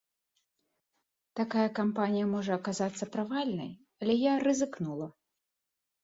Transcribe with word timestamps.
Такая 1.39 1.65
кампанія 1.79 2.25
можа 2.35 2.51
аказацца 2.59 3.07
правальнай, 3.15 3.69
але 4.05 4.15
я 4.17 4.33
рызыкнула. 4.45 5.07